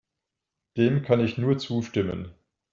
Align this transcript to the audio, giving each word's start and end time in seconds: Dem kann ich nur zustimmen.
Dem 0.77 1.03
kann 1.03 1.19
ich 1.19 1.37
nur 1.37 1.59
zustimmen. 1.59 2.33